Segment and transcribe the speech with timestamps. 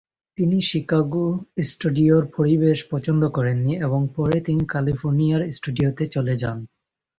[0.37, 1.25] তিনি শিকাগো
[1.69, 6.57] স্টুডিওর পরিবেশ পছন্দ করেন নি এবং পরে তিনি ক্যালিফোর্নিয়ার স্টুডিওতে চলে যান।